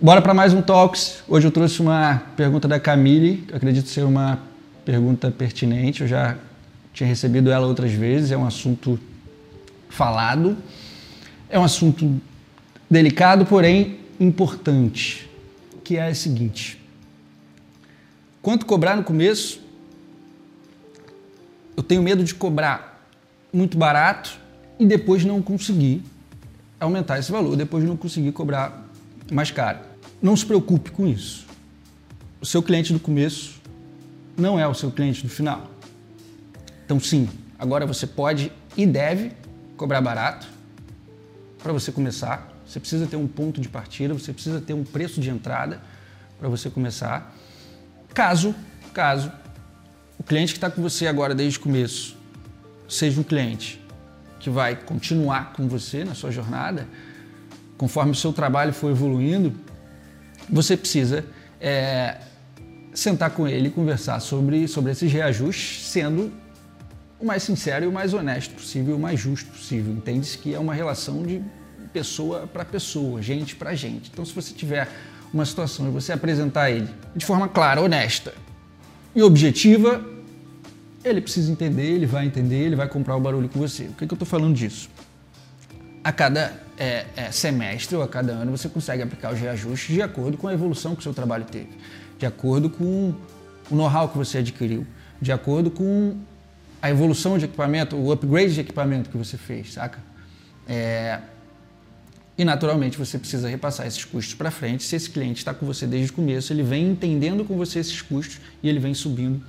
Bora 0.00 0.22
para 0.22 0.32
mais 0.32 0.54
um 0.54 0.62
Talks. 0.62 1.24
Hoje 1.26 1.48
eu 1.48 1.50
trouxe 1.50 1.82
uma 1.82 2.22
pergunta 2.36 2.68
da 2.68 2.78
Camille, 2.78 3.38
que 3.38 3.52
acredito 3.52 3.88
ser 3.88 4.04
uma 4.04 4.38
pergunta 4.84 5.28
pertinente. 5.28 6.02
Eu 6.02 6.06
já 6.06 6.38
tinha 6.94 7.08
recebido 7.08 7.50
ela 7.50 7.66
outras 7.66 7.90
vezes, 7.90 8.30
é 8.30 8.36
um 8.36 8.46
assunto 8.46 8.96
falado, 9.88 10.56
é 11.50 11.58
um 11.58 11.64
assunto 11.64 12.20
delicado, 12.88 13.44
porém 13.44 13.98
importante, 14.20 15.28
que 15.82 15.96
é 15.96 16.08
o 16.08 16.14
seguinte: 16.14 16.80
quanto 18.40 18.66
cobrar 18.66 18.94
no 18.94 19.02
começo? 19.02 19.60
Eu 21.76 21.82
tenho 21.82 22.04
medo 22.04 22.22
de 22.22 22.36
cobrar 22.36 23.04
muito 23.52 23.76
barato 23.76 24.38
e 24.78 24.86
depois 24.86 25.24
não 25.24 25.42
conseguir 25.42 26.04
aumentar 26.78 27.18
esse 27.18 27.32
valor, 27.32 27.56
depois 27.56 27.82
não 27.82 27.96
conseguir 27.96 28.30
cobrar 28.30 28.87
mais 29.32 29.50
caro. 29.50 29.78
Não 30.20 30.36
se 30.36 30.44
preocupe 30.44 30.90
com 30.90 31.06
isso. 31.06 31.46
O 32.40 32.46
seu 32.46 32.62
cliente 32.62 32.92
do 32.92 33.00
começo 33.00 33.60
não 34.36 34.58
é 34.58 34.66
o 34.66 34.74
seu 34.74 34.90
cliente 34.90 35.22
do 35.22 35.28
final. 35.28 35.70
Então, 36.84 36.98
sim, 36.98 37.28
agora 37.58 37.86
você 37.86 38.06
pode 38.06 38.52
e 38.76 38.86
deve 38.86 39.32
cobrar 39.76 40.00
barato 40.00 40.46
para 41.62 41.72
você 41.72 41.90
começar. 41.92 42.52
Você 42.66 42.78
precisa 42.78 43.06
ter 43.06 43.16
um 43.16 43.26
ponto 43.26 43.60
de 43.60 43.68
partida, 43.68 44.14
você 44.14 44.32
precisa 44.32 44.60
ter 44.60 44.74
um 44.74 44.84
preço 44.84 45.20
de 45.20 45.30
entrada 45.30 45.80
para 46.38 46.48
você 46.48 46.70
começar. 46.70 47.34
Caso, 48.14 48.54
caso 48.92 49.32
o 50.18 50.22
cliente 50.22 50.52
que 50.52 50.58
está 50.58 50.70
com 50.70 50.82
você 50.82 51.06
agora 51.06 51.34
desde 51.34 51.58
o 51.58 51.62
começo 51.62 52.16
seja 52.88 53.20
um 53.20 53.24
cliente 53.24 53.80
que 54.40 54.50
vai 54.50 54.76
continuar 54.76 55.52
com 55.52 55.68
você 55.68 56.04
na 56.04 56.14
sua 56.14 56.30
jornada, 56.30 56.86
conforme 57.78 58.12
o 58.12 58.14
seu 58.14 58.32
trabalho 58.32 58.72
for 58.74 58.90
evoluindo, 58.90 59.54
você 60.50 60.76
precisa 60.76 61.24
é, 61.60 62.16
sentar 62.92 63.30
com 63.30 63.46
ele 63.46 63.68
e 63.68 63.70
conversar 63.70 64.20
sobre, 64.20 64.66
sobre 64.66 64.92
esses 64.92 65.10
reajustes, 65.10 65.86
sendo 65.86 66.32
o 67.20 67.24
mais 67.24 67.42
sincero 67.42 67.84
e 67.84 67.88
o 67.88 67.92
mais 67.92 68.12
honesto 68.12 68.54
possível, 68.54 68.96
o 68.96 68.98
mais 68.98 69.18
justo 69.18 69.50
possível. 69.50 69.92
Entende-se 69.92 70.36
que 70.38 70.54
é 70.54 70.58
uma 70.58 70.74
relação 70.74 71.22
de 71.22 71.42
pessoa 71.92 72.46
para 72.46 72.64
pessoa, 72.64 73.22
gente 73.22 73.56
para 73.56 73.74
gente. 73.74 74.10
Então, 74.12 74.24
se 74.24 74.32
você 74.32 74.52
tiver 74.52 74.88
uma 75.32 75.44
situação 75.44 75.88
e 75.88 75.90
você 75.90 76.12
apresentar 76.12 76.70
ele 76.70 76.88
de 77.14 77.24
forma 77.24 77.48
clara, 77.48 77.80
honesta 77.80 78.34
e 79.14 79.22
objetiva, 79.22 80.04
ele 81.04 81.20
precisa 81.20 81.50
entender, 81.50 81.86
ele 81.86 82.06
vai 82.06 82.26
entender, 82.26 82.56
ele 82.56 82.76
vai 82.76 82.88
comprar 82.88 83.16
o 83.16 83.20
barulho 83.20 83.48
com 83.48 83.58
você. 83.58 83.84
O 83.84 83.92
que, 83.92 84.06
que 84.06 84.12
eu 84.12 84.16
estou 84.16 84.26
falando 84.26 84.54
disso? 84.54 84.88
A 86.02 86.12
cada 86.12 86.52
é, 86.78 87.06
é, 87.16 87.30
semestre 87.30 87.96
ou 87.96 88.02
a 88.02 88.08
cada 88.08 88.32
ano 88.32 88.50
você 88.50 88.68
consegue 88.68 89.02
aplicar 89.02 89.32
os 89.32 89.40
reajustes 89.40 89.94
de 89.94 90.00
acordo 90.00 90.36
com 90.36 90.48
a 90.48 90.54
evolução 90.54 90.94
que 90.94 91.00
o 91.00 91.02
seu 91.02 91.12
trabalho 91.12 91.44
teve, 91.44 91.70
de 92.18 92.24
acordo 92.24 92.70
com 92.70 93.14
o 93.70 93.74
know-how 93.74 94.08
que 94.08 94.16
você 94.16 94.38
adquiriu, 94.38 94.86
de 95.20 95.32
acordo 95.32 95.70
com 95.70 96.16
a 96.80 96.90
evolução 96.90 97.36
de 97.36 97.44
equipamento, 97.44 97.96
o 97.96 98.12
upgrade 98.12 98.54
de 98.54 98.60
equipamento 98.60 99.10
que 99.10 99.16
você 99.16 99.36
fez, 99.36 99.72
saca? 99.72 99.98
É... 100.66 101.20
E 102.36 102.44
naturalmente 102.44 102.96
você 102.96 103.18
precisa 103.18 103.48
repassar 103.48 103.84
esses 103.84 104.04
custos 104.04 104.34
para 104.34 104.48
frente. 104.48 104.84
Se 104.84 104.94
esse 104.94 105.10
cliente 105.10 105.38
está 105.38 105.52
com 105.52 105.66
você 105.66 105.88
desde 105.88 106.12
o 106.12 106.14
começo, 106.14 106.52
ele 106.52 106.62
vem 106.62 106.88
entendendo 106.88 107.44
com 107.44 107.56
você 107.56 107.80
esses 107.80 108.00
custos 108.00 108.40
e 108.62 108.68
ele 108.68 108.78
vem 108.78 108.94
subindo 108.94 109.42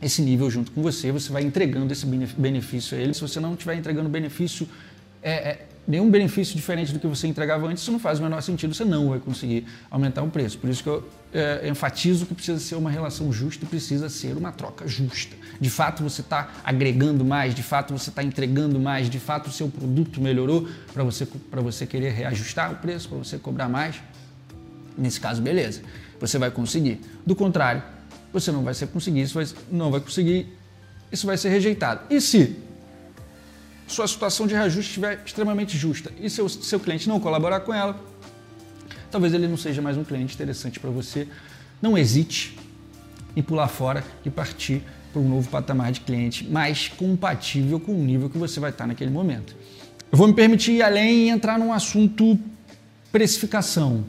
esse 0.00 0.20
nível 0.20 0.50
junto 0.50 0.72
com 0.72 0.82
você. 0.82 1.12
Você 1.12 1.32
vai 1.32 1.44
entregando 1.44 1.92
esse 1.92 2.04
benefício 2.04 2.98
a 2.98 3.00
ele. 3.00 3.14
Se 3.14 3.20
você 3.20 3.38
não 3.38 3.52
estiver 3.52 3.76
entregando 3.76 4.08
benefício 4.08 4.68
é, 5.22 5.32
é, 5.32 5.66
nenhum 5.86 6.10
benefício 6.10 6.56
diferente 6.56 6.92
do 6.92 6.98
que 6.98 7.06
você 7.06 7.26
entregava 7.26 7.66
antes, 7.66 7.82
isso 7.82 7.92
não 7.92 7.98
faz 7.98 8.18
o 8.18 8.22
menor 8.22 8.40
sentido, 8.40 8.74
você 8.74 8.84
não 8.84 9.10
vai 9.10 9.18
conseguir 9.18 9.66
aumentar 9.90 10.22
o 10.22 10.28
preço. 10.28 10.58
Por 10.58 10.68
isso 10.68 10.82
que 10.82 10.88
eu 10.88 11.08
é, 11.32 11.68
enfatizo 11.68 12.26
que 12.26 12.34
precisa 12.34 12.58
ser 12.58 12.74
uma 12.74 12.90
relação 12.90 13.32
justa 13.32 13.64
e 13.64 13.68
precisa 13.68 14.08
ser 14.08 14.36
uma 14.36 14.52
troca 14.52 14.86
justa. 14.86 15.34
De 15.60 15.70
fato, 15.70 16.02
você 16.02 16.20
está 16.20 16.50
agregando 16.64 17.24
mais, 17.24 17.54
de 17.54 17.62
fato, 17.62 17.96
você 17.96 18.10
está 18.10 18.22
entregando 18.22 18.78
mais, 18.78 19.08
de 19.08 19.18
fato, 19.18 19.48
o 19.48 19.52
seu 19.52 19.68
produto 19.68 20.20
melhorou 20.20 20.68
para 20.92 21.02
você, 21.02 21.26
você 21.50 21.86
querer 21.86 22.10
reajustar 22.12 22.72
o 22.72 22.76
preço, 22.76 23.08
para 23.08 23.18
você 23.18 23.38
cobrar 23.38 23.68
mais. 23.68 23.96
Nesse 24.96 25.20
caso, 25.20 25.40
beleza, 25.40 25.82
você 26.20 26.36
vai 26.36 26.50
conseguir. 26.50 27.00
Do 27.24 27.34
contrário, 27.34 27.82
você 28.32 28.52
não 28.52 28.62
vai 28.62 28.74
conseguir, 28.86 29.22
isso 29.22 29.34
vai, 29.34 29.46
não 29.70 29.90
vai 29.90 30.00
conseguir, 30.00 30.46
isso 31.10 31.26
vai 31.26 31.38
ser 31.38 31.48
rejeitado. 31.48 32.02
E 32.10 32.20
se 32.20 32.56
sua 33.92 34.08
situação 34.08 34.46
de 34.46 34.54
reajuste 34.54 34.90
estiver 34.90 35.22
extremamente 35.24 35.76
justa 35.76 36.10
e 36.20 36.28
seu, 36.28 36.48
seu 36.48 36.80
cliente 36.80 37.08
não 37.08 37.20
colaborar 37.20 37.60
com 37.60 37.72
ela, 37.72 38.00
talvez 39.10 39.32
ele 39.34 39.46
não 39.46 39.56
seja 39.56 39.80
mais 39.82 39.96
um 39.96 40.04
cliente 40.04 40.34
interessante 40.34 40.80
para 40.80 40.90
você. 40.90 41.28
Não 41.80 41.96
hesite 41.98 42.56
em 43.36 43.42
pular 43.42 43.68
fora 43.68 44.04
e 44.24 44.30
partir 44.30 44.82
para 45.12 45.20
um 45.20 45.28
novo 45.28 45.48
patamar 45.50 45.92
de 45.92 46.00
cliente 46.00 46.48
mais 46.48 46.88
compatível 46.88 47.78
com 47.78 47.92
o 47.92 48.02
nível 48.02 48.30
que 48.30 48.38
você 48.38 48.58
vai 48.58 48.70
estar 48.70 48.86
naquele 48.86 49.10
momento. 49.10 49.54
Eu 50.10 50.18
vou 50.18 50.26
me 50.26 50.34
permitir 50.34 50.72
ir 50.72 50.82
além 50.82 51.26
e 51.26 51.28
entrar 51.28 51.58
num 51.58 51.72
assunto 51.72 52.38
precificação. 53.10 54.04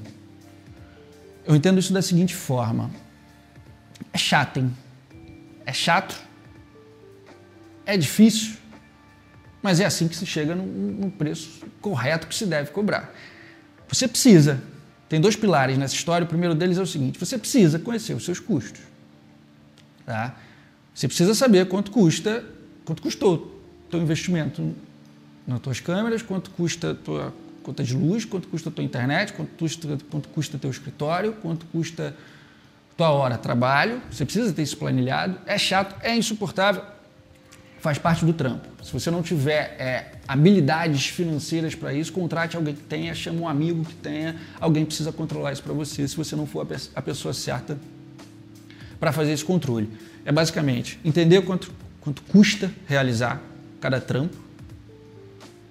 Eu 1.46 1.56
entendo 1.56 1.80
isso 1.80 1.92
da 1.92 2.02
seguinte 2.02 2.34
forma: 2.34 2.90
é 4.14 4.18
chato, 4.18 4.60
hein? 4.60 4.72
É 5.66 5.74
chato, 5.74 6.16
é 7.86 7.98
difícil, 7.98 8.56
mas 9.63 9.79
é 9.79 9.85
assim 9.85 10.09
que 10.09 10.16
se 10.16 10.25
chega 10.25 10.53
no, 10.53 11.09
preço 11.09 11.63
correto 11.79 12.28
que 12.28 12.35
se 12.35 12.46
deve 12.46 12.72
cobrar. 12.72 13.16
Você 13.88 14.09
precisa, 14.09 14.62
tem 15.07 15.22
dois 15.22 15.38
pilares 15.38 15.78
nessa 15.78 15.96
história. 15.96 16.25
O 16.25 16.28
primeiro 16.28 16.53
deles 16.53 16.78
é 16.78 16.81
o 16.81 16.85
seguinte: 16.85 17.18
você 17.18 17.38
precisa 17.38 17.79
conhecer 17.79 18.13
os 18.13 18.25
seus 18.25 18.40
custos. 18.40 18.81
Tá? 20.06 20.35
Você 20.94 21.07
precisa 21.07 21.34
saber 21.34 21.68
quanto 21.69 21.91
custa, 21.91 22.44
quanto 22.84 23.02
custou 23.02 23.63
teu 23.90 24.02
investimento 24.02 24.75
nas 25.47 25.62
tuas 25.62 25.79
câmeras, 25.79 26.22
quanto 26.22 26.52
custa 26.52 26.94
tua 26.94 27.34
conta 27.63 27.84
de 27.84 27.96
luz, 27.96 28.25
quanto 28.25 28.50
custa 28.50 28.69
tua 28.69 28.84
internet, 28.84 29.31
quanto 29.31 29.52
custa, 29.57 29.97
quanto 30.12 30.28
custa 30.28 30.57
teu 30.57 30.69
escritório, 30.69 31.34
quanto 31.41 31.66
custa 31.68 32.13
tua 32.97 33.12
hora 33.12 33.38
trabalho. 33.38 34.02
Você 34.12 34.25
precisa 34.25 34.52
ter 34.52 34.63
isso 34.63 34.75
planilhado. 34.75 35.40
É 35.46 35.57
chato, 35.57 35.96
é 36.02 36.13
insuportável, 36.13 36.84
faz 37.84 37.98
parte 37.98 38.24
do 38.24 38.32
trampo. 38.32 38.66
Se 38.82 38.94
você 38.94 39.12
não 39.12 39.22
tiver 39.22 39.76
é, 39.78 40.14
habilidades 40.26 41.08
financeiras 41.08 41.76
para 41.76 41.94
isso, 41.94 42.14
contrate 42.14 42.56
alguém 42.56 42.74
que 42.74 42.82
tenha, 42.82 43.14
chama 43.14 43.42
um 43.42 43.48
amigo 43.48 43.84
que 43.84 43.94
tenha, 43.96 44.38
alguém 44.58 44.86
precisa 44.86 45.12
controlar 45.12 45.52
isso 45.52 45.62
para 45.62 45.74
você, 45.74 46.08
se 46.08 46.16
você 46.16 46.34
não 46.34 46.48
for 46.48 46.66
a 46.96 47.02
pessoa 47.02 47.34
certa 47.34 47.78
para 49.02 49.12
fazer 49.12 49.34
esse 49.34 49.44
controle. 49.44 49.90
É 50.24 50.32
basicamente 50.32 50.98
entender 51.04 51.42
quanto, 51.42 51.74
quanto 52.00 52.22
custa 52.22 52.72
realizar 52.88 53.42
cada 53.82 54.00
trampo, 54.00 54.38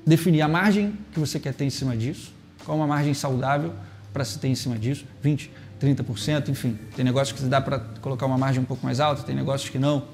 definir 0.04 0.42
a 0.42 0.48
margem 0.48 0.92
que 1.12 1.18
você 1.18 1.40
quer 1.40 1.54
ter 1.54 1.64
em 1.64 1.70
cima 1.70 1.96
disso, 1.96 2.30
qual 2.62 2.76
uma 2.76 2.86
margem 2.86 3.14
saudável 3.14 3.72
para 4.12 4.22
se 4.22 4.38
ter 4.38 4.48
em 4.48 4.54
cima 4.54 4.78
disso, 4.78 5.06
20, 5.22 5.50
30%, 5.80 6.50
enfim. 6.50 6.78
Tem 6.94 7.06
negócios 7.06 7.40
que 7.40 7.46
dá 7.46 7.58
para 7.58 7.78
colocar 8.02 8.26
uma 8.26 8.36
margem 8.36 8.60
um 8.60 8.66
pouco 8.66 8.84
mais 8.84 9.00
alta, 9.00 9.22
tem 9.22 9.34
negócios 9.34 9.70
que 9.70 9.78
não. 9.78 10.04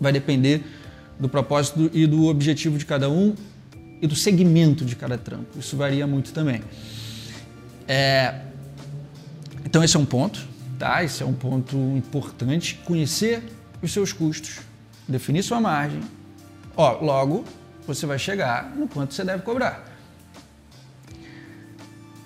Vai 0.00 0.10
depender 0.10 0.64
do 1.18 1.28
propósito 1.28 1.90
e 1.92 2.06
do 2.06 2.26
objetivo 2.26 2.78
de 2.78 2.84
cada 2.84 3.08
um 3.08 3.34
e 4.00 4.06
do 4.06 4.14
segmento 4.14 4.84
de 4.84 4.94
cada 4.94 5.16
trampo. 5.16 5.58
Isso 5.58 5.76
varia 5.76 6.06
muito 6.06 6.32
também. 6.32 6.62
É, 7.88 8.42
então 9.64 9.82
esse 9.82 9.96
é 9.96 10.00
um 10.00 10.04
ponto, 10.04 10.46
tá? 10.78 11.02
Esse 11.02 11.22
é 11.22 11.26
um 11.26 11.32
ponto 11.32 11.76
importante. 11.96 12.80
Conhecer 12.84 13.42
os 13.82 13.92
seus 13.92 14.12
custos, 14.12 14.58
definir 15.08 15.42
sua 15.42 15.60
margem. 15.60 16.00
Ó, 16.76 17.00
logo 17.00 17.44
você 17.86 18.04
vai 18.04 18.18
chegar 18.18 18.74
no 18.76 18.88
quanto 18.88 19.14
você 19.14 19.24
deve 19.24 19.42
cobrar. 19.42 19.92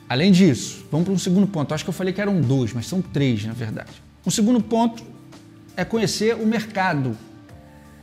Além 0.09 0.33
disso, 0.33 0.87
vamos 0.91 1.05
para 1.05 1.15
um 1.15 1.19
segundo 1.19 1.47
ponto. 1.47 1.73
Acho 1.73 1.85
que 1.85 1.91
eu 1.91 1.95
falei 1.95 2.13
que 2.13 2.21
eram 2.21 2.41
dois, 2.41 2.73
mas 2.73 2.87
são 2.87 3.01
três 3.01 3.45
na 3.45 3.53
verdade. 3.53 4.03
Um 4.27 4.31
segundo 4.31 4.61
ponto 4.61 5.05
é 5.77 5.85
conhecer 5.85 6.35
o 6.35 6.45
mercado 6.45 7.17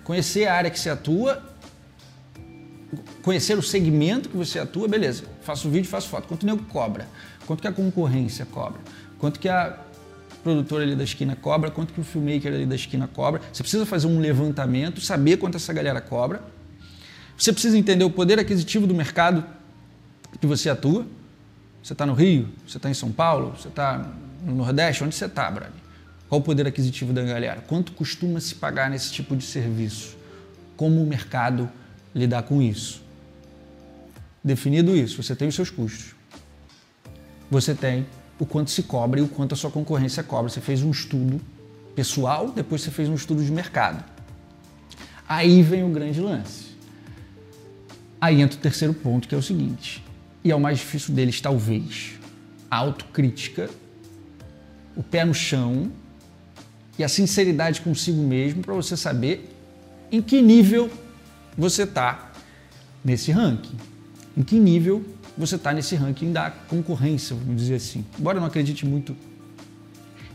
conhecer 0.08 0.48
a 0.48 0.56
área 0.56 0.72
que 0.72 0.80
você 0.80 0.90
atua, 0.90 1.44
conhecer 3.22 3.58
o 3.58 3.62
segmento 3.62 4.30
que 4.30 4.38
você 4.38 4.58
atua, 4.58 4.88
beleza, 4.88 5.26
faço 5.42 5.70
vídeo, 5.70 5.90
faço 5.90 6.08
foto. 6.08 6.30
Quanto 6.30 6.44
o 6.44 6.46
nego 6.46 6.64
cobra? 6.64 7.06
Quanto 7.46 7.60
que 7.60 7.68
a 7.68 7.74
concorrência 7.74 8.46
cobra? 8.46 8.80
Quanto 9.20 9.38
que 9.38 9.50
a 9.50 9.78
produtora 10.42 10.84
ali 10.84 10.96
da 10.96 11.04
esquina 11.04 11.36
cobra? 11.36 11.70
Quanto 11.70 11.92
que 11.92 12.00
o 12.00 12.06
filmmaker 12.06 12.54
ali 12.54 12.66
da 12.66 12.76
esquina 12.76 13.06
cobra? 13.06 13.42
Você 13.52 13.62
precisa 13.62 13.86
fazer 13.86 14.08
um 14.08 14.18
levantamento, 14.22 15.02
saber 15.02 15.36
quanto 15.36 15.58
essa 15.58 15.74
galera 15.74 16.00
cobra. 16.00 16.42
Você 17.38 17.52
precisa 17.52 17.78
entender 17.78 18.06
o 18.06 18.10
poder 18.10 18.40
aquisitivo 18.40 18.88
do 18.88 18.96
mercado 18.96 19.44
que 20.40 20.48
você 20.48 20.70
atua. 20.70 21.06
Você 21.84 21.92
está 21.92 22.06
no 22.06 22.14
Rio, 22.14 22.48
você 22.66 22.78
está 22.78 22.90
em 22.90 22.94
São 22.94 23.12
Paulo, 23.12 23.56
você 23.58 23.68
está 23.68 24.10
no 24.42 24.56
Nordeste, 24.56 25.04
onde 25.04 25.14
você 25.14 25.26
está, 25.26 25.52
brother? 25.52 25.87
Qual 26.30 26.42
o 26.42 26.44
poder 26.44 26.68
aquisitivo 26.68 27.14
da 27.14 27.24
galera? 27.24 27.62
Quanto 27.62 27.92
costuma 27.94 28.40
se 28.40 28.56
pagar 28.56 28.90
nesse 28.90 29.12
tipo 29.12 29.36
de 29.36 29.46
serviço? 29.46 30.18
Como 30.76 31.02
o 31.02 31.08
mercado 31.08 31.70
lidar 32.14 32.44
com 32.44 32.62
isso? 32.62 33.02
Definido 34.44 34.96
isso, 34.96 35.22
você 35.22 35.36
tem 35.36 35.48
os 35.48 35.56
seus 35.56 35.70
custos. 35.70 36.16
Você 37.50 37.74
tem 37.74 38.06
o 38.40 38.46
quanto 38.46 38.72
se 38.72 38.84
cobra 38.84 39.20
e 39.20 39.24
o 39.24 39.28
quanto 39.28 39.54
a 39.54 39.56
sua 39.56 39.72
concorrência 39.72 40.22
cobra. 40.22 40.50
Você 40.50 40.62
fez 40.62 40.84
um 40.84 40.92
estudo 40.92 41.40
pessoal, 41.96 42.52
depois 42.52 42.82
você 42.82 42.92
fez 42.92 43.08
um 43.10 43.16
estudo 43.16 43.44
de 43.44 43.52
mercado. 43.52 44.04
Aí 45.28 45.62
vem 45.62 45.84
o 45.84 45.90
grande 45.90 46.20
lance. 46.20 46.68
Aí 48.20 48.42
entra 48.42 48.58
o 48.58 48.62
terceiro 48.62 48.94
ponto, 48.94 49.28
que 49.28 49.36
é 49.36 49.38
o 49.38 49.42
seguinte, 49.42 50.04
e 50.44 50.52
é 50.52 50.56
o 50.56 50.60
mais 50.60 50.80
difícil 50.80 51.14
deles, 51.14 51.40
talvez. 51.40 52.14
A 52.70 52.78
autocrítica, 52.78 53.70
o 54.96 55.04
pé 55.04 55.24
no 55.24 55.34
chão 55.34 55.92
e 56.98 57.04
a 57.04 57.10
sinceridade 57.10 57.82
consigo 57.82 58.22
mesmo 58.22 58.62
para 58.62 58.74
você 58.74 58.98
saber 58.98 59.50
em 60.12 60.22
que 60.22 60.42
nível 60.42 60.90
você 61.58 61.84
está 61.84 62.32
nesse 63.04 63.32
ranking. 63.32 63.78
Em 64.36 64.44
que 64.44 64.60
nível 64.60 65.06
você 65.38 65.56
está 65.56 65.74
nesse 65.74 65.96
ranking 65.96 66.32
da 66.32 66.50
concorrência, 66.50 67.36
vamos 67.36 67.62
dizer 67.62 67.76
assim. 67.76 68.06
Embora 68.20 68.38
eu 68.38 68.42
não 68.42 68.48
acredite 68.48 68.86
muito 68.86 69.16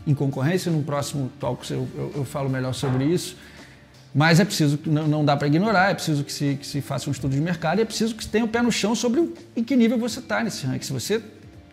em 0.05 0.13
concorrência, 0.13 0.71
no 0.71 0.83
próximo 0.83 1.31
talk 1.39 1.69
eu, 1.71 1.87
eu, 1.95 2.11
eu 2.17 2.25
falo 2.25 2.49
melhor 2.49 2.73
sobre 2.73 3.05
isso, 3.05 3.37
mas 4.13 4.39
é 4.39 4.45
preciso, 4.45 4.79
não, 4.85 5.07
não 5.07 5.25
dá 5.25 5.35
para 5.35 5.47
ignorar, 5.47 5.91
é 5.91 5.93
preciso 5.93 6.23
que 6.23 6.31
se, 6.31 6.57
que 6.59 6.67
se 6.67 6.81
faça 6.81 7.09
um 7.09 7.13
estudo 7.13 7.33
de 7.33 7.41
mercado 7.41 7.79
e 7.79 7.81
é 7.81 7.85
preciso 7.85 8.13
que 8.15 8.23
se 8.23 8.29
tenha 8.29 8.45
o 8.45 8.47
pé 8.47 8.61
no 8.61 8.71
chão 8.71 8.95
sobre 8.95 9.33
em 9.55 9.63
que 9.63 9.75
nível 9.75 9.97
você 9.97 10.19
está 10.19 10.43
nesse 10.43 10.65
ranking. 10.65 10.85
Se 10.85 10.93
você 10.93 11.21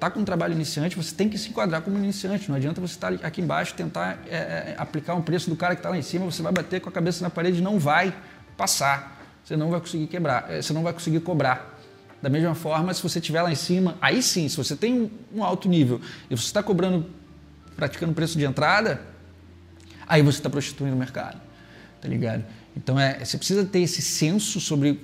está 0.00 0.10
com 0.10 0.20
um 0.20 0.24
trabalho 0.24 0.54
iniciante, 0.54 0.96
você 0.96 1.14
tem 1.14 1.28
que 1.28 1.36
se 1.36 1.50
enquadrar 1.50 1.82
como 1.82 1.98
iniciante. 1.98 2.48
Não 2.48 2.56
adianta 2.56 2.80
você 2.80 2.94
estar 2.94 3.12
tá 3.12 3.26
aqui 3.26 3.42
embaixo 3.42 3.74
tentar 3.74 4.18
é, 4.26 4.34
é, 4.34 4.74
aplicar 4.78 5.14
um 5.14 5.20
preço 5.20 5.50
do 5.50 5.56
cara 5.56 5.74
que 5.74 5.80
está 5.80 5.90
lá 5.90 5.98
em 5.98 6.02
cima, 6.02 6.24
você 6.24 6.42
vai 6.42 6.50
bater 6.50 6.80
com 6.80 6.88
a 6.88 6.92
cabeça 6.92 7.22
na 7.22 7.28
parede 7.28 7.58
e 7.58 7.60
não 7.60 7.78
vai 7.78 8.14
passar. 8.56 9.20
Você 9.44 9.56
não 9.56 9.70
vai 9.70 9.78
conseguir 9.78 10.06
quebrar, 10.06 10.50
é, 10.50 10.62
você 10.62 10.72
não 10.72 10.82
vai 10.82 10.94
conseguir 10.94 11.20
cobrar. 11.20 11.78
Da 12.22 12.30
mesma 12.30 12.54
forma, 12.54 12.92
se 12.94 13.02
você 13.02 13.18
estiver 13.18 13.42
lá 13.42 13.52
em 13.52 13.56
cima, 13.56 13.96
aí 14.00 14.22
sim, 14.22 14.48
se 14.48 14.56
você 14.56 14.74
tem 14.74 14.94
um, 14.94 15.10
um 15.36 15.44
alto 15.44 15.68
nível 15.68 16.00
e 16.30 16.36
você 16.36 16.44
está 16.44 16.62
cobrando, 16.62 17.06
praticando 17.76 18.14
preço 18.14 18.38
de 18.38 18.44
entrada, 18.44 19.02
aí 20.06 20.22
você 20.22 20.38
está 20.38 20.48
prostituindo 20.48 20.96
o 20.96 20.98
mercado 20.98 21.40
tá 22.00 22.08
ligado? 22.08 22.44
Então 22.76 22.98
é, 22.98 23.22
você 23.22 23.36
precisa 23.36 23.64
ter 23.64 23.80
esse 23.80 24.00
senso 24.00 24.60
sobre 24.60 24.98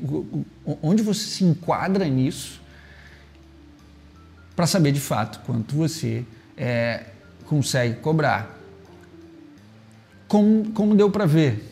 onde 0.83 1.03
você 1.03 1.21
se 1.21 1.45
enquadra 1.45 2.07
nisso 2.07 2.61
para 4.57 4.67
saber 4.67 4.91
de 4.91 5.01
fato 5.01 5.41
quanto 5.45 5.77
você 5.77 6.25
é, 6.57 7.05
consegue 7.45 8.01
cobrar. 8.01 8.59
Como, 10.27 10.73
como 10.73 10.95
deu 10.97 11.11
para 11.11 11.27
ver, 11.27 11.63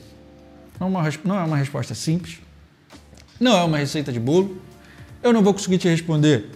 não 0.79 0.87
é, 0.87 0.91
uma, 0.91 1.11
não 1.25 1.39
é 1.41 1.45
uma 1.45 1.57
resposta 1.57 1.95
simples, 1.95 2.39
não 3.41 3.57
é 3.57 3.65
uma 3.65 3.79
receita 3.79 4.13
de 4.13 4.21
bolo. 4.21 4.61
Eu 5.23 5.33
não 5.33 5.43
vou 5.43 5.55
conseguir 5.55 5.79
te 5.79 5.89
responder 5.89 6.51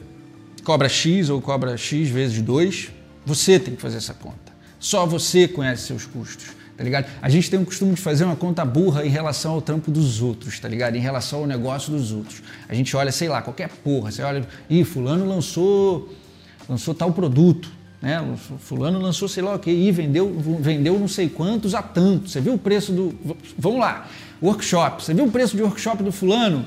cobra 0.63 0.89
X 0.89 1.31
ou 1.31 1.41
cobra 1.41 1.79
X 1.79 2.11
vezes 2.11 2.43
2. 2.43 2.91
Você 3.25 3.59
tem 3.59 3.75
que 3.75 3.81
fazer 3.81 3.97
essa 3.97 4.13
conta. 4.13 4.53
Só 4.79 5.07
você 5.07 5.49
conhece 5.49 5.87
seus 5.87 6.05
custos 6.05 6.58
tá 6.79 6.85
ligado? 6.85 7.07
A 7.21 7.29
gente 7.29 7.51
tem 7.51 7.61
o 7.61 7.65
costume 7.65 7.95
de 7.95 8.01
fazer 8.01 8.25
uma 8.25 8.37
conta 8.37 8.65
burra 8.65 9.05
em 9.05 9.09
relação 9.09 9.55
ao 9.55 9.61
trampo 9.61 9.91
dos 9.91 10.23
outros, 10.23 10.61
tá 10.61 10.69
ligado? 10.69 10.95
Em 10.95 11.01
relação 11.01 11.41
ao 11.41 11.47
negócio 11.47 11.91
dos 11.91 12.13
outros. 12.13 12.41
A 12.69 12.75
gente 12.75 12.97
olha, 12.97 13.11
sei 13.11 13.29
lá, 13.29 13.43
qualquer 13.43 13.69
porra, 13.69 14.13
você 14.13 14.23
olha, 14.23 14.47
ih, 14.71 14.85
fulano 14.85 15.27
lançou, 15.27 16.09
lançou 16.69 16.95
tal 16.95 17.13
produto, 17.13 17.69
né? 18.01 18.25
Fulano 18.61 19.01
lançou 19.01 19.29
sei 19.29 19.43
lá 19.43 19.57
o 19.57 19.59
que, 19.59 19.73
e 19.73 19.91
vendeu, 19.91 20.33
vendeu 20.61 20.97
não 20.97 21.09
sei 21.09 21.29
quantos 21.29 21.75
a 21.75 21.83
tanto. 21.83 22.31
Você 22.31 22.41
viu 22.41 22.55
o 22.55 22.59
preço 22.59 22.93
do, 22.93 23.13
vamos 23.59 23.81
lá, 23.81 24.07
workshop, 24.41 25.03
você 25.03 25.13
viu 25.13 25.25
o 25.25 25.31
preço 25.33 25.57
de 25.57 25.63
workshop 25.65 26.01
do 26.05 26.13
fulano? 26.13 26.65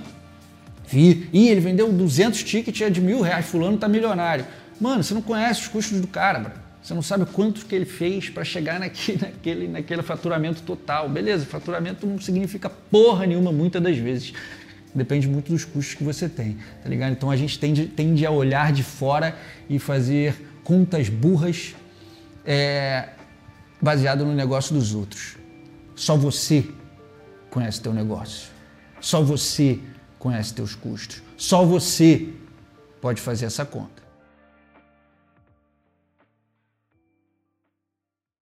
Vi. 0.89 1.29
Ih, 1.31 1.47
ele 1.47 1.61
vendeu 1.61 1.89
200 1.89 2.43
tickets, 2.43 2.81
é 2.81 2.89
de 2.89 2.99
mil 2.99 3.21
reais, 3.21 3.45
fulano 3.45 3.77
tá 3.77 3.87
milionário. 3.87 4.45
Mano, 4.77 5.01
você 5.01 5.13
não 5.13 5.21
conhece 5.21 5.61
os 5.61 5.67
custos 5.69 6.01
do 6.01 6.07
cara, 6.07 6.39
bro. 6.39 6.70
Você 6.81 6.93
não 6.93 7.01
sabe 7.01 7.25
quanto 7.27 7.65
que 7.65 7.75
ele 7.75 7.85
fez 7.85 8.29
para 8.29 8.43
chegar 8.43 8.79
naquele, 8.79 9.19
naquele, 9.21 9.67
naquele 9.67 10.01
faturamento 10.01 10.63
total. 10.63 11.07
Beleza, 11.07 11.45
faturamento 11.45 12.07
não 12.07 12.19
significa 12.19 12.69
porra 12.69 13.27
nenhuma 13.27 13.51
muitas 13.51 13.81
das 13.81 13.97
vezes. 13.97 14.33
Depende 14.93 15.27
muito 15.27 15.51
dos 15.51 15.63
custos 15.63 15.93
que 15.93 16.03
você 16.03 16.27
tem, 16.27 16.57
tá 16.83 16.89
ligado? 16.89 17.13
Então 17.13 17.29
a 17.29 17.37
gente 17.37 17.57
tende, 17.57 17.85
tende 17.85 18.25
a 18.25 18.31
olhar 18.31 18.73
de 18.73 18.83
fora 18.83 19.37
e 19.69 19.79
fazer 19.79 20.35
contas 20.63 21.07
burras 21.07 21.75
é, 22.45 23.09
baseado 23.81 24.25
no 24.25 24.33
negócio 24.33 24.75
dos 24.75 24.93
outros. 24.93 25.37
Só 25.95 26.17
você 26.17 26.65
conhece 27.49 27.79
teu 27.79 27.93
negócio. 27.93 28.49
Só 28.99 29.21
você 29.21 29.79
conhece 30.19 30.53
teus 30.53 30.75
custos. 30.75 31.21
Só 31.37 31.63
você 31.63 32.29
pode 32.99 33.21
fazer 33.21 33.45
essa 33.45 33.65
conta. 33.65 34.00